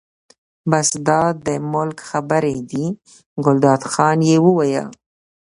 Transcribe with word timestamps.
بس 0.69 0.87
دا 1.07 1.21
د 1.45 1.47
ملک 1.73 1.97
خبرې 2.09 2.57
دي، 2.71 2.85
ګلداد 3.45 3.81
خان 3.91 4.17
یې 4.29 4.37
وویل. 4.45 4.87